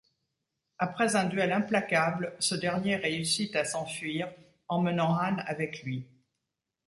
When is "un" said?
1.15-1.25